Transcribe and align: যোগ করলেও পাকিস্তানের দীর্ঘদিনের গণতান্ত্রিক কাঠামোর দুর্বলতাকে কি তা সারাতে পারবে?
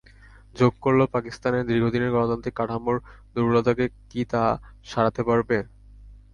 যোগ 0.55 0.73
করলেও 0.81 1.07
পাকিস্তানের 1.07 1.67
দীর্ঘদিনের 1.69 2.13
গণতান্ত্রিক 2.15 2.55
কাঠামোর 2.57 2.97
দুর্বলতাকে 3.35 3.85
কি 4.09 4.21
তা 4.31 4.43
সারাতে 4.85 5.21
পারবে? 5.29 5.57